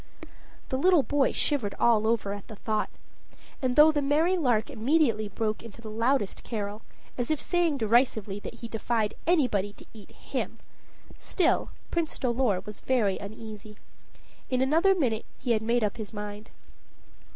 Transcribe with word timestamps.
The 0.69 0.79
little 0.79 1.03
boy 1.03 1.31
shivered 1.31 1.75
all 1.79 2.07
over 2.07 2.33
at 2.33 2.47
the 2.47 2.55
thought. 2.55 2.89
And, 3.61 3.75
though 3.75 3.91
the 3.91 4.01
merry 4.01 4.35
lark 4.35 4.71
immediately 4.71 5.27
broke 5.27 5.61
into 5.61 5.79
the 5.79 5.91
loudest 5.91 6.43
carol, 6.43 6.81
as 7.19 7.29
if 7.29 7.39
saying 7.39 7.77
derisively 7.77 8.39
that 8.39 8.55
he 8.61 8.67
defied 8.67 9.13
anybody 9.27 9.73
to 9.73 9.85
eat 9.93 10.09
him, 10.09 10.57
still, 11.17 11.69
Prince 11.91 12.17
Dolor 12.17 12.61
was 12.61 12.79
very 12.81 13.19
uneasy. 13.19 13.77
In 14.49 14.59
another 14.63 14.95
minute 14.95 15.27
he 15.37 15.51
had 15.51 15.61
made 15.61 15.83
up 15.83 15.97
his 15.97 16.11
mind. 16.13 16.49